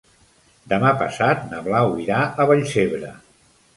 [0.71, 3.13] Demà passat na Blau irà a Vallcebre.